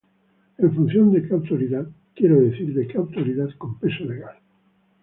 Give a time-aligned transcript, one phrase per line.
[0.63, 4.33] En función de que autoridad, quiero decir de que autoridad con peso legal?